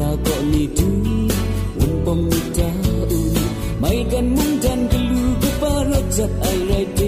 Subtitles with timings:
[0.00, 0.88] ra ko ni tu
[1.84, 2.68] un pom ni ta
[3.18, 3.34] un
[3.82, 6.99] mai kan mung kan kelu ko para jat ai right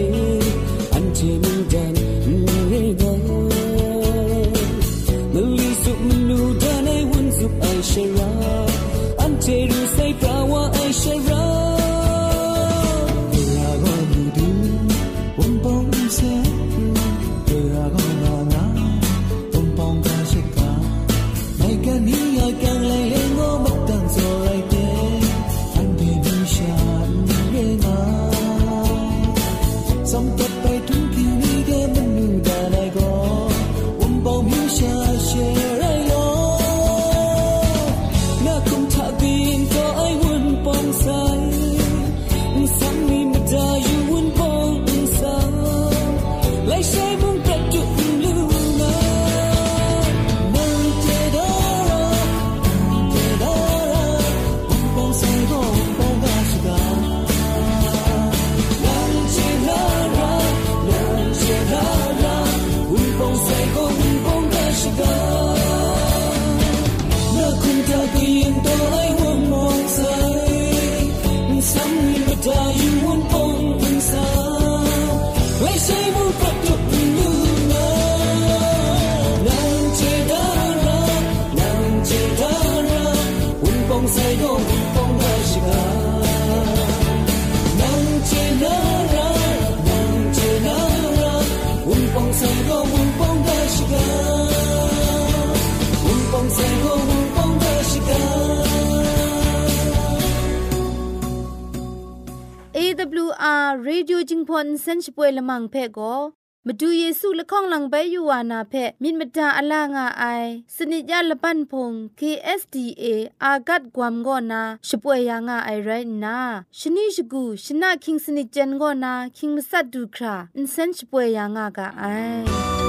[105.02, 106.20] ချပွေလမန်ဖဲကို
[106.66, 111.88] မဒူเยဆုလခေါင်လံဘဲယူဝါနာဖဲမိမတာအလာငါအိုင်စနိကြလပန်ဖုံ
[112.20, 113.04] KSDA
[113.44, 116.38] အာဂတ်ဂွမ်ဂောနာရှပွေယာငါအိုင်ရိုင်နာ
[116.78, 122.81] ရှနိရှဂူရှနာခင်းစနိကြန်ဂောနာခင်းမဆတ်ဒူခရာအန်စန်ချပွေယာငါကအိုင်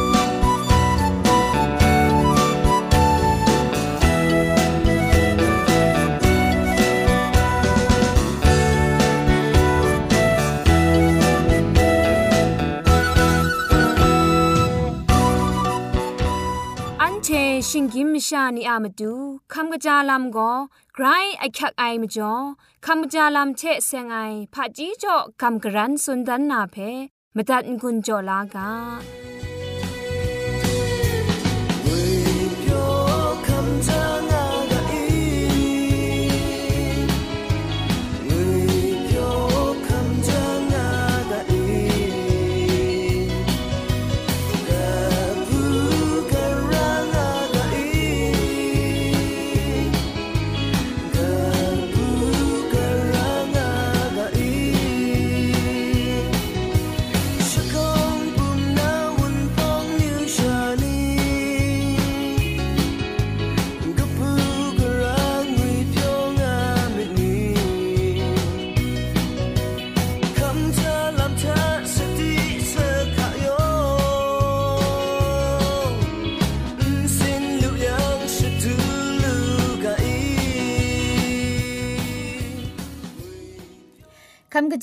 [17.69, 19.13] ชิงกิมชานีอามาดู
[19.53, 20.51] คำกระจาลำก็
[20.93, 21.05] ไกร
[21.39, 22.33] ไอคักไอมจ่อ
[22.85, 24.17] คำกระจาลำเชะเซงไอ
[24.53, 26.75] ผาจีจ่อคำกระรันสุนดันนาเพ
[27.35, 28.69] มตัดกุญจ่อลากา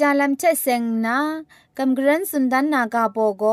[0.01, 1.19] จาลำเชเซงนา
[1.77, 3.45] คำกรันสุนดันนากาโปโก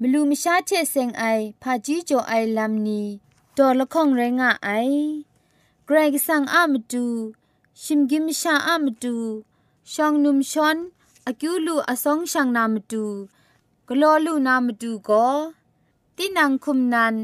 [0.00, 1.24] มลูมชาเชเซงไอ
[1.62, 3.02] พาจีโจไอลำนี
[3.56, 4.68] ดอละข้องไรงะไอ
[5.86, 7.06] เกรกสังอามตู
[7.82, 9.16] ชิมกิมชาอามตู
[9.92, 10.76] ชองนุมชอน
[11.26, 13.04] อากิวลูอสองช่างนามตู
[13.88, 15.26] กลอลูนามตูก็
[16.16, 17.14] ตีนังคุมนัน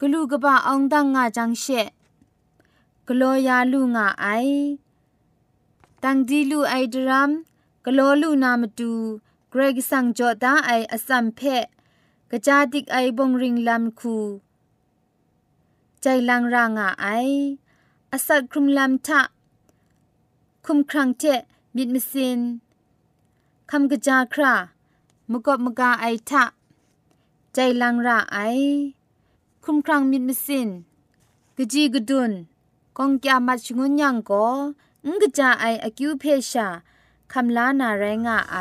[0.00, 1.64] กลูกบะองดังงาจังเช
[3.06, 4.26] กลอยาลูงาไอ
[6.02, 7.32] ตังดีลูไอดรัม
[7.86, 8.92] กโลลูนามตู
[9.50, 11.40] เกรกสังจอดาไออสัมเพ
[12.30, 14.16] กะจาติกไอบงริงลำคู
[16.00, 17.06] ใจลังรางาไอ
[18.12, 19.20] อสัตครุมลำทะ
[20.64, 21.24] คุมครังเจ
[21.76, 22.40] มิดมสิน
[23.70, 24.54] คำกะจาครา
[25.30, 26.44] มกบมกาไอทะ
[27.54, 28.38] ใจลังราไอ
[29.64, 30.68] คุมครังมิดมสิน
[31.56, 32.32] กะจีกดุน
[32.98, 34.44] กองกยามัดชงุนยังก็
[35.06, 36.68] งกะจาไออคิวเพชา
[37.34, 38.56] คำลานาแรงอะไอ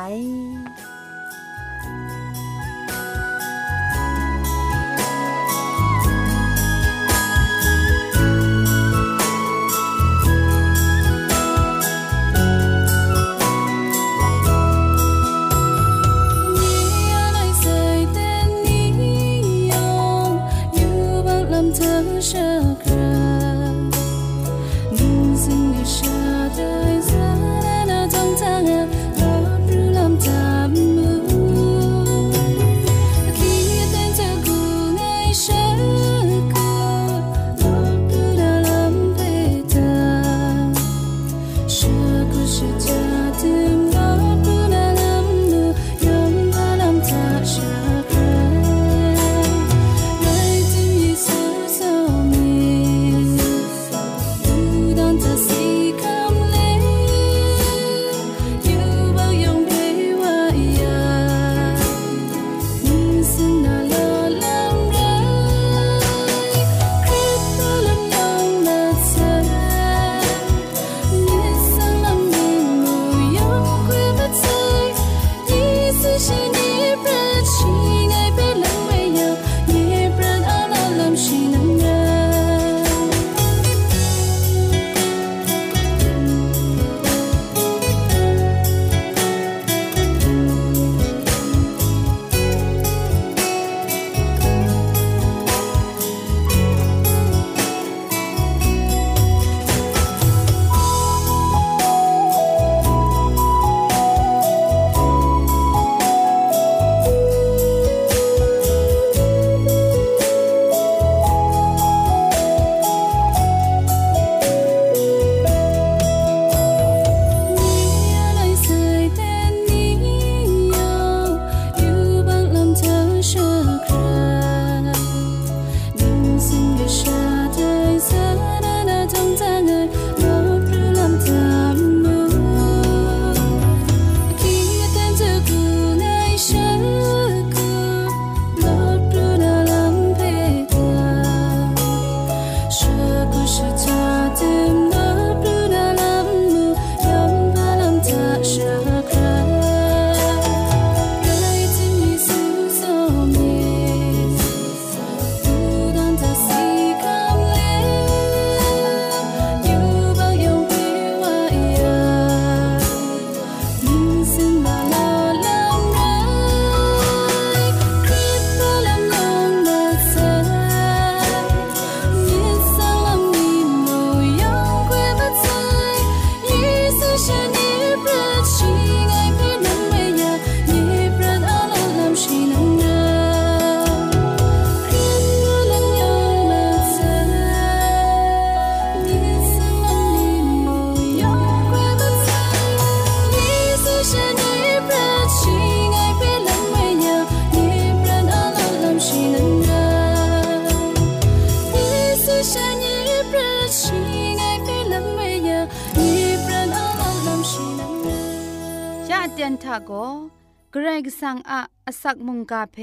[212.01, 212.77] สักมุงกาเพ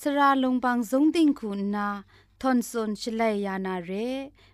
[0.00, 1.88] สระลงบางสงติงคุณนา
[2.40, 3.90] ทอนซนชลัยยานาเร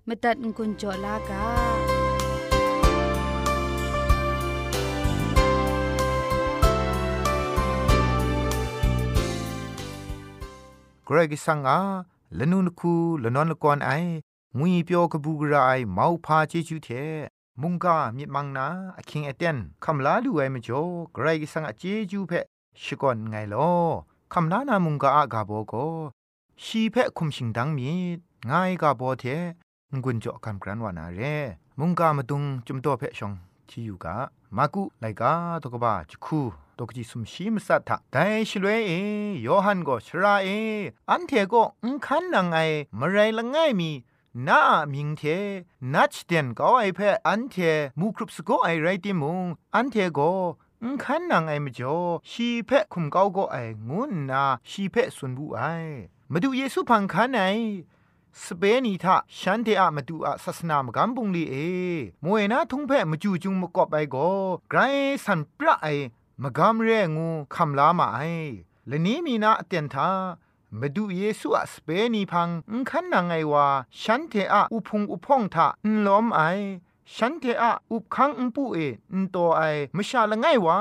[0.06, 1.44] มตัดกุญจลากา
[11.04, 11.80] เกรกิสังอา
[12.38, 13.90] ลนุนคูลนอนลกอนไอ
[14.58, 16.88] งุยเปียวกบูกรายเมาพาเจจูเท
[17.60, 18.66] มุงกามิมังนา
[18.98, 20.82] อคิงเอเตนคำลาดูไอมจ่อ
[21.12, 22.32] ไกรกิสังอาเจจูเพ
[22.82, 23.70] ชิกอนไงลอ
[24.32, 25.74] คำลานามุงกาอากาโบโก
[26.64, 27.90] ชีเพคุมชิงดังมี
[28.50, 29.24] ง่ายกาโบเท
[30.02, 31.20] งุนจ่อคำกรันวานาเร
[31.78, 33.32] มุงกามาตุงจุมโตเพชอง
[33.68, 34.14] ที่อยู่กา
[34.56, 36.40] มากุไลกาตกบ้าจคู
[36.78, 38.90] ตกจิสุมชีมสัตถะแต่ชลเวเอ
[39.44, 40.48] ยอหันก็ชราเอ
[41.10, 42.58] อันเทก็อุคันนังไอ
[42.98, 43.90] มะไรละง่ายมี
[44.46, 44.60] นา
[44.92, 45.22] มิงเท
[45.94, 47.56] นัชเดนก็ไอเพออันเท
[47.98, 50.20] มูครุปสโกไอไรติมุงอันเทโก
[50.82, 51.98] อุคันนังไอมจ่อ
[52.30, 53.56] ชีเพคุมเกาก็ไอ
[53.88, 55.60] งุนนาชีเพสุนบุไอ
[56.32, 57.42] มาดูเยซูพังคันไอ
[58.44, 61.54] สเปนีทาฉันเทอะมาดูอะศาสนามกัมบุงลีเอ
[62.24, 64.16] มวยนาทุงเพมาจูจุงมกอบไอโก
[64.70, 64.80] ไกร
[65.24, 65.86] สันปะไอ
[66.42, 68.20] มกามเรงูคำลามาไอ
[68.88, 70.10] และนี้มีนาเตียนทา
[70.80, 73.66] มาดูเยซูอะสเปนีพังอุคันนางไอว่า
[74.02, 76.40] ฉันเทอะอุพงอุพองทาอุล้อมไอ
[77.14, 78.78] ฉันเทอะอุคังอุปูเอ
[79.12, 79.60] อุโตไอ
[79.96, 80.78] มชาละไงวะ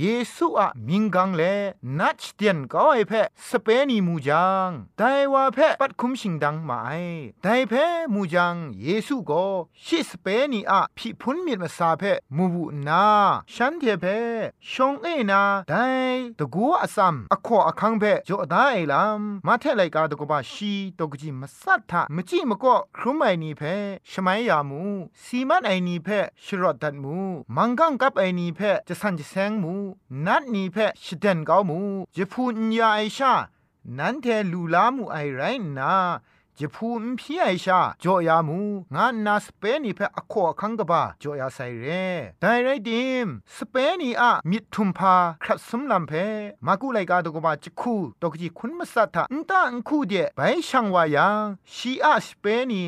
[0.00, 1.42] เยซูอะมิงกังเล
[1.98, 3.12] นัดเตียนก็ไอเพ
[3.48, 6.90] สเปนีมูจังไดว่าเพปัดคุมชิงดังมาไอ
[7.42, 7.74] ไดเพ
[8.14, 9.46] มูจังเยซูก็
[9.84, 12.02] ชิสเปนีอะพิพุนมีมาซาเพ
[12.36, 13.06] มูบุนา
[13.54, 14.06] ฉันเทเพ
[14.70, 15.74] ชงเอนาได
[16.38, 23.62] ตะกัวอซัมอขออคังเพจอดาไอลัมมาเทไลกาตะกบาชีตกจิมาสัทธะมจิมก็ครุมไอนีเพ
[24.10, 24.82] ชมัยยามู
[25.24, 26.08] สีมันไอนีเพ
[26.44, 27.18] ชรอดดัดมู
[27.56, 29.85] มังกังกับไอนีเพจะสันจะแซงมู
[30.26, 31.78] นัดนี้เพชเดนเกามู
[32.16, 33.34] จะพูนยาไอชา
[33.98, 35.40] นันเทลูลามูไอไร
[35.78, 35.92] นา
[36.58, 38.60] จะพูนพี่ไอชาจอยามู
[38.94, 41.86] งานนาสเปนีเพอขอคังกบาจอยาไซเร
[42.40, 46.12] แต่ไรดิมสเปนีอะมิดทุมพาครัดสมลำเพ
[46.66, 52.82] มากุไลกาตกบาจะคูตกจีคุณมาสัทธาอันตาอันคูเดไปช่างวายังชีอาสเปนี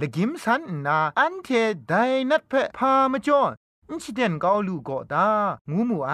[0.00, 1.48] ละกิมสันนาอันเท
[1.88, 1.92] ได
[2.30, 3.42] นัดเพพามาจอ
[3.90, 5.28] อินชิเดนกาลูก็ตา
[5.70, 6.12] งูมูไอ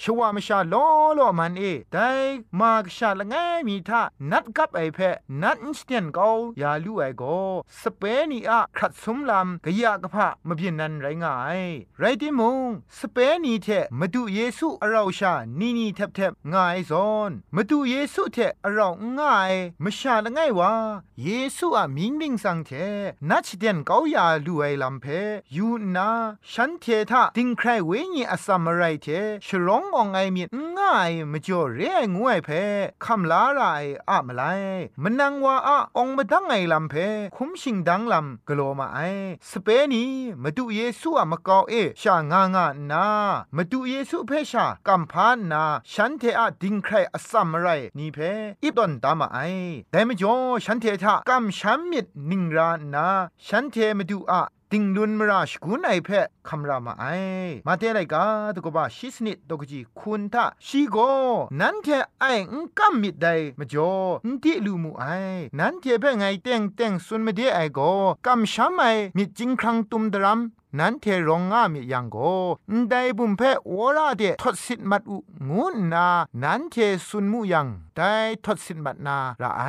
[0.00, 0.86] ชวามชาล้อ
[1.18, 1.62] ล้อมันเอ
[1.92, 1.98] ได
[2.60, 3.34] มากชาละไง
[3.68, 4.98] มีทานัดกับไอเพ
[5.42, 6.28] นัดอินชิเดนกา
[6.60, 7.22] ยาลูไอโก
[7.80, 11.60] สเปนีอะขัดสมลำกะยากะพะมะเพียนนันไรงาย
[11.98, 12.58] ไรติมง
[12.98, 18.88] สเปนีเทมาดูเยซูอราชานีนีแทบแทบง่ายซอนมาดูเยซูเทอรา
[19.18, 19.52] ง่าย
[19.84, 20.72] มชาละไงวะ
[21.24, 22.70] เยซูอะมิงมิงสังเท
[23.28, 25.04] นัดชิเดนกายาลูไอลำเพ
[25.56, 26.10] ยูนา
[26.52, 29.06] ฉันเททาติงใครเวญีอสัมไรเท
[29.46, 30.42] ฉลององไอมี
[30.78, 32.48] ง่ายมจ่อเรียงวยเพ
[33.04, 33.60] คำลาไร
[34.08, 34.42] อะมไล
[35.02, 36.94] มันนังว่าอะองมาดังไงลำเพ
[37.36, 38.98] คุมชิงดังลำกลัวมาไอ
[39.50, 40.04] สเปนี
[40.42, 43.06] มาดูเยซูอะมะกาเอชางางานา
[43.56, 47.66] มาดูเยซูเพชากัมพานนาฉันเทอะดิงใครอสัมไร
[47.98, 48.18] นี่เพ
[48.62, 49.38] อีดอนตามาไอ
[49.90, 53.08] แต่มจ่อฉันเททากัมชัมมิดนิงรานา
[53.46, 56.08] ฉันเทมาดูอะ ติงลุนมราชกุนไอเพ
[56.48, 57.04] คำรามาไอ
[57.66, 60.96] มาเตไรกาตกบาชิสนิดตกจีคุณทาชีโก
[61.60, 61.86] นั้นเท
[62.20, 63.26] ไออุกัมมิดได
[63.58, 63.92] มาจ่อ
[64.24, 65.04] อุติลูมูไอ
[65.58, 67.80] นั้นเทเพไงเต็งเต็งสุนมเดไอโก
[68.26, 68.82] กัมชัมไอ
[69.16, 70.40] มิจิงครังตุมดรัม
[70.78, 72.16] นั้นเทรองงามียังโก
[72.88, 73.42] ได้บุมเพ
[73.74, 75.16] วราเดทศสิทมัดอุ
[75.48, 76.08] งูนา
[76.42, 76.74] นั้นเท
[77.08, 78.12] สุนมุยัง ได้
[78.44, 79.62] ทศสิทมัดนาละไอ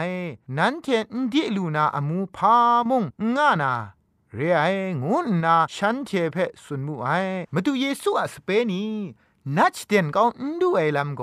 [0.57, 2.55] นั้นเทนดิลูนาอมูพา
[2.89, 3.03] มง
[3.37, 3.73] งานา
[4.35, 4.61] เรไอ
[5.03, 7.07] งูนนาฉันเทเพสุนมุไอ
[7.53, 8.83] มาดูเยซูอะสเปนี
[9.57, 11.21] นัดเดนก็อุนดูไอลัมโก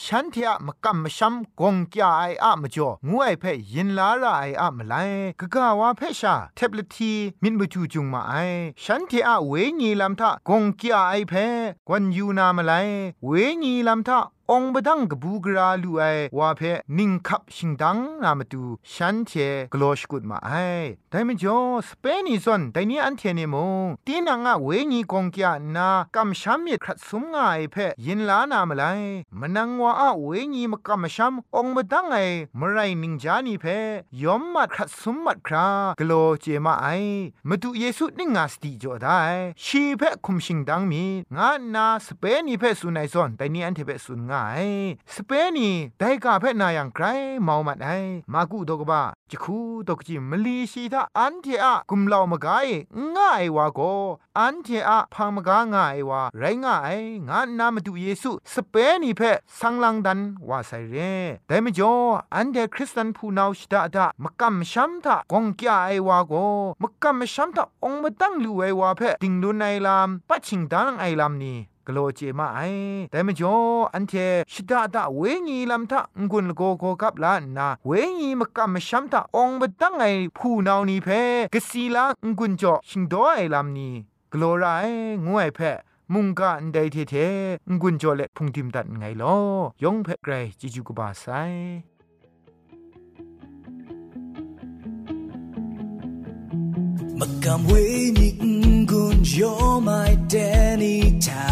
[0.00, 4.94] ฉันเทียมกัมมชัมกงกยาไออะมจ่องูไอเพยินลาระไออะมไล
[5.40, 8.34] กะกะวาเพชาเทบลทีมินมจูจุงมาไอ
[8.84, 11.32] ฉันเทียเวญีลัมทากงกยาไอเพ
[11.88, 12.72] กวนยูนามไล
[13.26, 13.30] เว
[13.62, 14.18] ญีลัมทา
[14.52, 16.02] องบดังกบูกราลูไอ
[16.38, 16.60] วาเพ
[16.98, 19.30] นิงคับชิงดังนามาตูฉันเท
[19.72, 20.50] กลอชกุดมาไอ
[21.10, 28.84] แต่มจ่อสเปนิซอนแต่นี้อันเทเนมงตีนังอะเวญีกงกยานากำชัมมิครัดสุมงาไอเพยินลานามไล
[29.40, 32.16] มนังวาอะเวญีมกำชัมองบดังไอ
[32.60, 33.64] มไรนิงจานีเพ
[34.22, 35.66] ยอมมัดครัดสุมมัดครา
[36.00, 36.86] กลอเจมาไอ
[37.48, 39.18] มาดูเยซูนิงาสติจ่อได้
[39.64, 41.04] ชีเพคุมชิงดังมี
[41.36, 44.58] งานาสเปนีเพสุนัยซอนแต่นี้อันเทเพสุนงาไอ
[45.14, 47.04] สเปนีได้กาเพนายังไกร
[47.42, 47.88] เมามัดไอ
[48.32, 49.58] มากุตกบ้าจะคู
[49.88, 52.68] ตกจิมลีชีทาอันเทอะกุมลาวมกาย
[53.16, 53.80] ง่ายวาโก
[54.38, 59.20] อันเทอะพังมกาง่ายวาไรง่ายงานนามาดูเยซูสเปนีเพ
[59.58, 60.18] สังลังดัน
[60.48, 60.96] ว่าไซเร
[61.48, 61.94] แต่มจ่อ
[62.34, 66.34] อันเดคริสตันผู้นาชิดาดามกัมชัมทากงกยาไอวาโก
[66.82, 72.60] มกัมชัมทาองมาตั้งลูไอวาเพติงดุนไอลามปัจฉิงดานไอลามนี้ กโลเจมาไอ
[73.10, 73.54] แต่มจ่อ
[73.94, 74.12] อันเท
[74.52, 80.04] ชิดาดาเวงีลำทะงุนโกโกกับลานาเวงีมกัมชัมทาองมาตั้งไอ
[80.36, 81.08] ผู้นานีเพ
[81.54, 82.04] กสีลา
[82.38, 83.94] งุนจ่อชิงดอไอลามนี้
[84.32, 84.64] กลัวไร
[85.26, 85.60] งวยเพ
[86.12, 87.14] มุงกะอันใดเทเท
[87.80, 89.36] งุนจ่อเล็พุงทิมตัดไงลอ
[89.82, 91.26] ยองเพไกรจิจูกบาไซ
[97.22, 98.38] Magam wenig
[98.90, 101.44] gun jo mai denita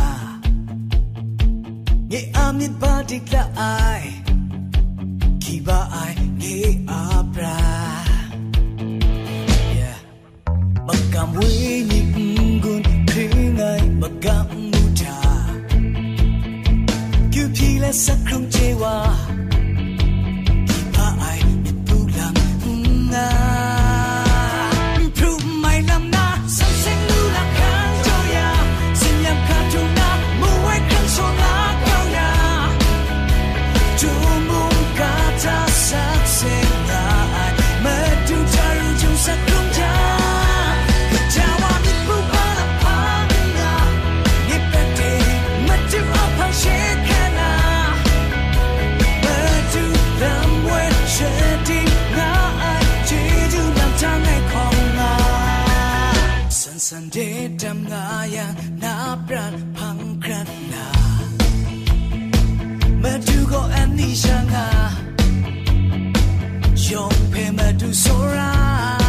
[2.11, 4.03] Nge am nit badik la ai?
[5.43, 6.59] Ki ba ai nge
[6.99, 7.57] apra
[9.79, 9.99] Yeah.
[10.89, 12.11] Magam wenig
[12.65, 15.19] gun kringai magam muta
[17.33, 18.97] Kyu pila sakrung jewa
[20.69, 22.35] Ki ba ai nit bulam
[23.11, 23.70] ngai
[57.13, 58.47] det damnaya
[58.83, 60.85] na pran pankrat na
[63.03, 64.67] madu go anisha nga
[66.91, 69.00] yong pe madu sora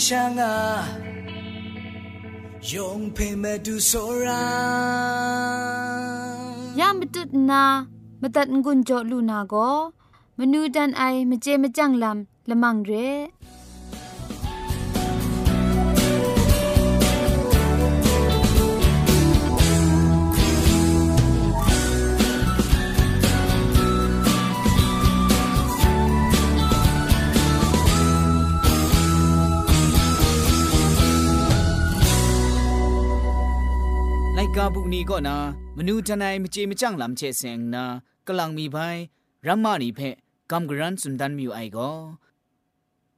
[0.06, 0.52] sha nga
[2.72, 4.44] Yong pe mẹ chú so ra
[6.78, 7.62] ยามมตุดนา
[8.20, 9.54] มาตัดงุนจอลูนาโก
[10.38, 12.92] มนูดันไอมเจมจังลำละมังเร
[35.13, 35.39] ก็นะ
[35.77, 37.83] มนูทนายมเจมจังลำเชเซงนา
[38.27, 38.97] กำลังมีภัย
[39.47, 39.99] รัมมานีเพ
[40.51, 41.91] กำกรันสุนดันมิวไอก็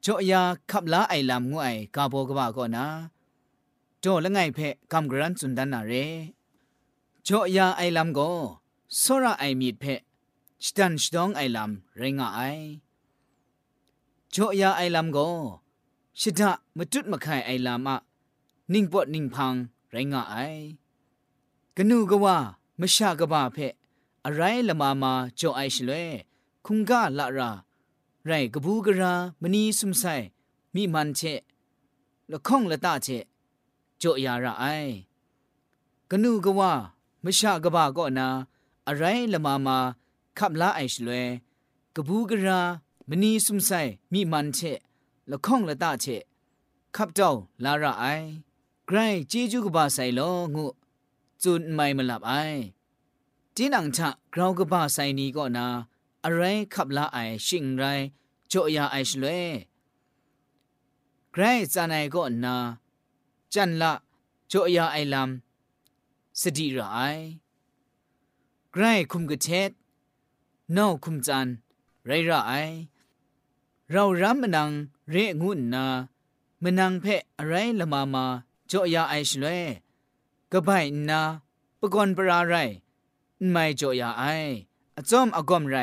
[0.06, 2.86] จ่อยาขับลาไอลำงูไอกาโบกบาก็นะ
[4.04, 4.60] จ่อละไงเพ
[4.92, 5.94] กำกรันสุนดันนาเร
[7.28, 8.30] จ่อยาไอลำก็
[9.02, 9.86] สระไอมีดเพ
[10.66, 12.42] สตันสตองไอลำเรงาไอ
[14.34, 15.30] จ่อยาไอลำก็
[16.20, 17.98] ชิดะมจุดมะไข่ไอลำอะ
[18.74, 19.54] นิ่งปวดนิ่งพัง
[19.92, 20.38] เรงาไอ
[21.78, 22.38] กนูกว่า
[22.80, 23.58] มชากะบะเพ
[24.26, 26.10] อะไรละมามาจ่อไอชลวย
[26.66, 27.52] คุงกะละรา
[28.26, 30.04] ไรกบูกะรามณีสุมไซ
[30.74, 31.22] มีมันเช
[32.32, 33.08] ละข้องละตาเช
[34.02, 34.66] จ่อยาระไอ
[36.10, 36.72] กนูกว่า
[37.24, 38.28] มชากะบะก็นา
[38.88, 39.78] อะไรละมามา
[40.38, 41.26] ขับลาไอชลวย
[41.96, 42.60] กบูกะรา
[43.10, 43.72] มณีสุมไซ
[44.12, 44.60] มีมันเช
[45.30, 46.06] ละข้องละตาเช
[46.96, 47.32] ขับเจ้า
[47.64, 48.06] ลาระไอ
[48.88, 48.98] ไกร
[49.32, 50.22] จีจูกะบะไซโล
[50.56, 50.66] งู
[51.44, 52.34] จุนไม่มาหลับไอ
[53.56, 55.68] จีนังชะกราวกบ้าไซนี้ก็นา
[56.24, 56.42] อะไร
[56.74, 57.84] ขับละไอชิงไร
[58.48, 59.48] โจยาไอชลวย
[61.32, 62.56] ไกรจานายก็นา
[63.54, 63.94] จันละ
[64.48, 67.00] โจยาไอลำสติระไอ
[68.72, 69.72] ไกรคุมกะเทศ
[70.76, 71.48] นอคุมจัน
[72.06, 72.54] ไรระไอ
[73.92, 74.72] เรารำมนัง
[75.10, 75.86] เรงุ่นนา
[76.64, 78.26] มนังเพะอะไรละมามา
[78.70, 79.64] จ่อยาไอชลย
[80.54, 80.72] กะไบ
[81.10, 81.22] นา
[81.80, 82.56] ปกอนปราไร
[83.50, 84.24] ไม่จ่อยาไอ
[84.98, 85.76] อจอมอกอมไร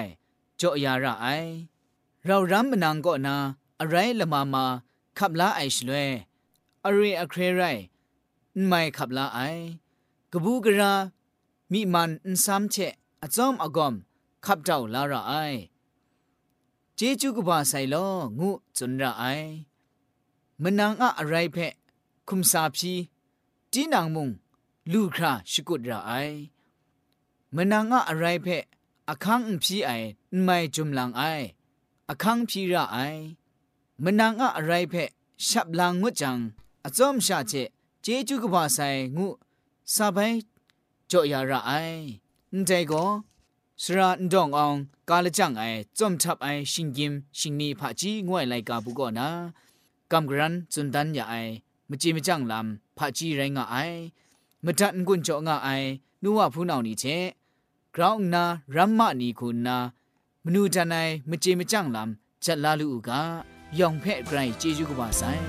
[0.61, 1.27] จ่อยาระไอ
[2.25, 3.37] เรารำมนังก็นา
[3.81, 4.65] อะไรละมามา
[5.19, 6.11] ขับลาไอชลวย
[6.85, 7.63] อะไรีอเครไร
[8.67, 9.41] ไม่ขับลาไอ
[10.33, 10.93] กบูกรา
[11.73, 12.77] มีมันอินซัมเช
[13.23, 13.95] อจอมอกอม
[14.45, 15.33] ขับเจ้าลาระไอ
[16.95, 17.95] เจจูกบาไซโล
[18.39, 19.25] งูจุนระไอ
[20.63, 21.73] มนังอะอะไรเพะ
[22.29, 22.95] คุมซาพี
[23.73, 24.31] จีนางมุง
[24.93, 26.13] ลูกคราชกุดราไอ
[27.55, 28.65] มนางอะอะไรเพะ
[29.11, 29.91] อคังพีไอ
[30.45, 31.23] ไม่จุมลังไอ
[32.11, 32.99] อคังพีระไอ
[34.05, 35.11] มนางอะอะไรเพะ
[35.47, 36.39] ฉับลังงุจัง
[36.85, 37.53] อจอมชาเจ
[38.03, 38.79] เจจุกบาไซ
[39.17, 39.29] งุ
[39.95, 40.19] ซาไป
[41.11, 41.73] จ่อยาระไอ
[42.53, 43.05] นั่นก็
[43.83, 44.75] สระดองออง
[45.09, 45.63] กาลจังไอ
[45.99, 49.29] จอมทับไอชิงกิมชิงนีผาจีงวยไลกาบุกอนะ
[50.11, 51.35] กำกรันจุนดันยาไอ
[51.89, 53.77] มจีมจังลำผาจีไรงะไอ
[54.65, 55.89] မတန်ကွန်ကြောင့အိုင်
[56.23, 57.25] နှူဝဖူးနောင်နီချက်
[57.95, 58.45] ဂရောင်းနာ
[58.75, 59.77] ရမ္မနီခုနာ
[60.45, 62.11] မနူတန်နိုင်မကြေမကြန့်လမ်
[62.45, 63.11] ချက်လာလူက
[63.79, 65.45] ယောင်ဖဲ့ဂရိုင်းကျေကျူးကပါဆိုင်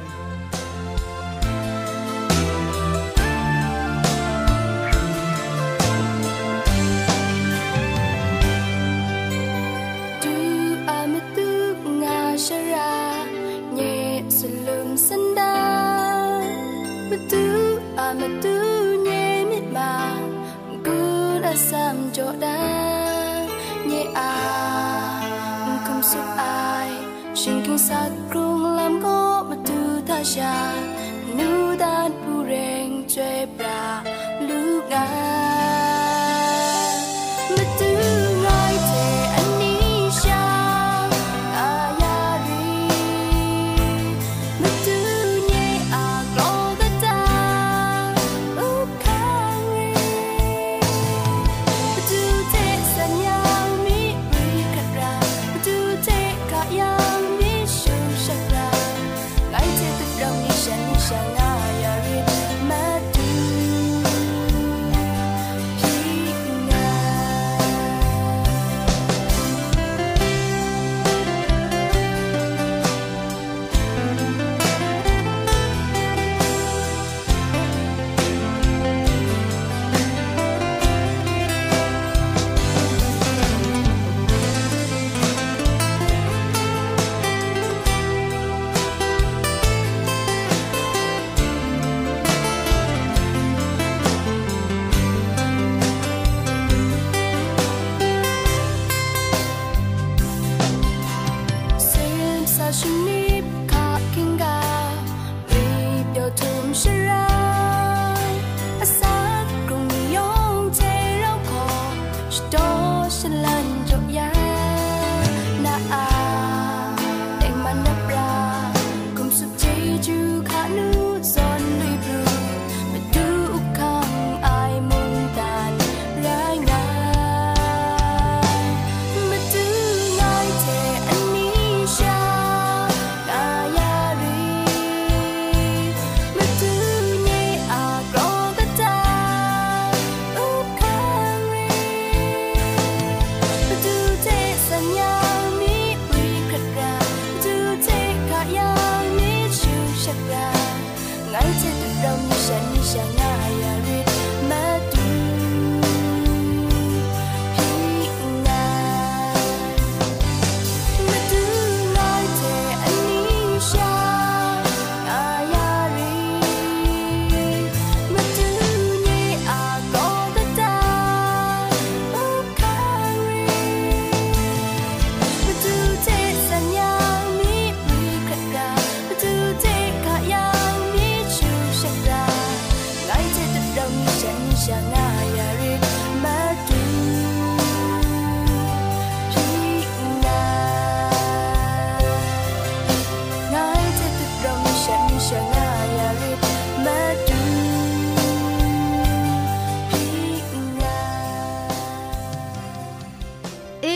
[17.09, 17.43] မတူ
[17.99, 18.70] အမတူ
[21.55, 22.59] sam cho đã.
[23.85, 24.61] Nhé à
[25.85, 26.89] không giúp ai.
[27.35, 30.73] Xin kinh sát rung làm có mà tu ta già.
[31.37, 34.03] Nu đan pu rèn chơi bra
[34.39, 35.40] lúc ngài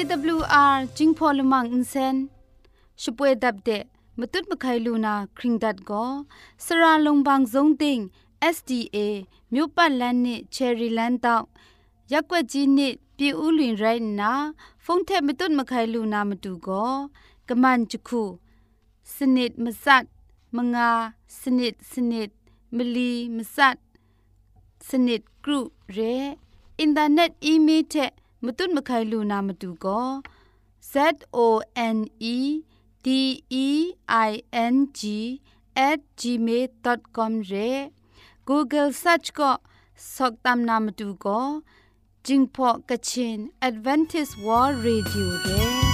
[0.05, 2.17] AWR จิงพอลมังอินเซน
[3.03, 3.85] ช่วยดับเดะ
[4.19, 6.05] มตุดมะไคลูนาคริงดัดก็
[6.65, 7.99] สระลงบางซงติง
[8.55, 8.99] SDA
[9.53, 11.47] မြို့ပတ်လန်းနစ် Cherry Land တောက်
[12.13, 14.33] ရက်ွက်ကြီးနစ်ပြည်ဦးလွင်ရိုင်းနာ
[14.85, 16.93] ဖုန်ထက်မတွတ်မခိုင်လူနာမတူကော
[17.49, 18.23] ကမန်ချခု
[19.15, 20.05] စနစ်မစတ်
[20.57, 20.91] မငါ
[21.41, 22.29] စနစ်စနစ်
[22.77, 23.77] မလီမစတ်
[24.89, 25.61] စနစ်ဂရု
[25.97, 26.15] ရဲ
[26.79, 27.61] အင်တာနက်အီး
[28.44, 30.08] မတုမခိုင်လူနာမတူကော
[30.92, 30.96] Z
[31.46, 31.48] O
[31.96, 32.00] N
[32.36, 32.38] E
[33.06, 33.08] D
[33.66, 33.68] E
[34.30, 34.32] I
[34.74, 35.02] N G
[36.20, 37.70] @gmail.com re
[38.48, 39.50] google search ko
[40.14, 41.40] soktam nam tu ko
[42.26, 45.85] jingpho kachin advantage world radio re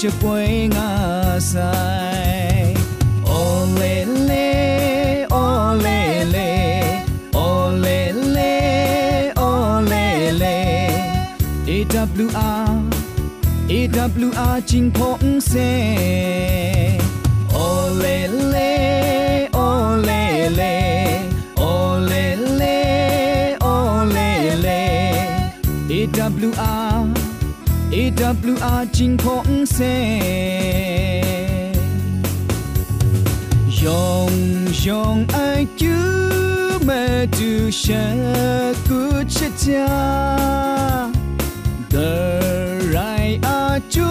[0.00, 2.72] che poi nga sai.
[3.24, 6.50] O le le o le le
[7.34, 8.56] o le le
[9.40, 10.06] o le
[10.40, 10.58] le
[11.66, 12.28] e w r
[13.70, 14.30] e w
[28.60, 29.47] r ching phong
[29.78, 29.84] เลเล AWR AWR จิงพงเซ
[33.82, 34.32] ยอง
[34.84, 35.38] ยองไอ
[35.80, 35.96] จู
[36.86, 37.02] มา
[37.36, 38.18] ดูฉัน
[38.86, 39.00] กู
[39.34, 39.92] จะจา
[41.94, 42.12] the
[42.94, 44.08] right a chu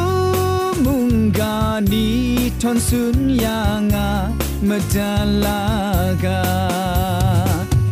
[0.83, 1.55] munga
[1.91, 2.07] ni
[2.61, 4.07] thon sun ya nga
[4.67, 6.41] madalaga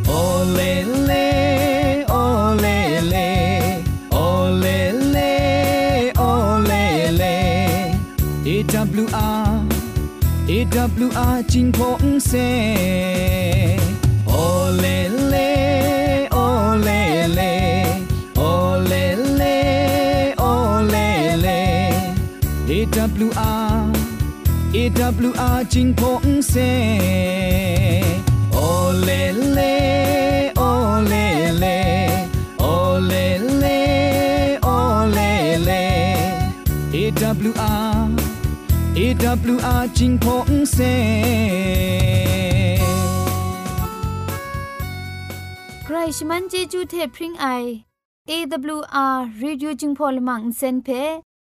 [0.07, 1.74] ole
[10.85, 12.33] AWR จิงพงเซ
[14.43, 14.95] ole
[15.31, 15.49] le
[16.45, 17.01] ole
[17.37, 17.53] le
[18.51, 19.03] ole
[19.39, 19.55] le
[20.51, 21.07] ole
[21.43, 21.59] le
[22.69, 23.81] AWR
[24.75, 26.55] AWR จิงพงเซ
[28.67, 29.21] ole
[29.55, 29.73] le
[30.71, 31.25] ole
[31.61, 31.77] le
[32.75, 33.25] ole
[33.61, 33.79] le
[34.77, 35.33] ole
[35.67, 35.81] le
[37.01, 37.74] AWR
[38.99, 40.77] AWR จิงพงเซ
[45.85, 47.47] ใครชมันเจจูเทพริงไอ
[48.29, 50.87] AWR Radio จึงพอลมังเซนเพ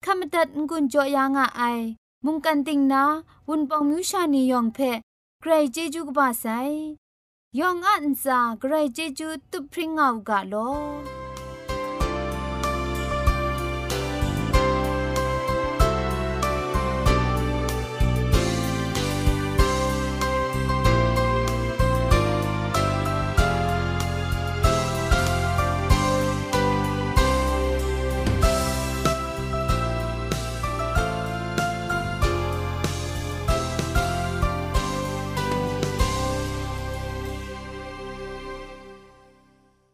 [0.05, 1.81] ขมตัดงุนจอยางอ้าย
[2.25, 3.05] มุงกันติงนา
[3.49, 4.79] วุนปองมิวชานียองเพ
[5.41, 6.47] ใครเจจูกบาไซ
[7.59, 10.55] ยองอันซาใครเจจูตุพริงเอากาโล